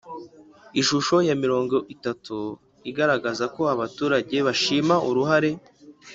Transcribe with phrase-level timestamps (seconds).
[0.81, 2.37] Ishusho ya mirongo itatu
[2.89, 5.51] iragaragaza ko abaturage bashima uruhare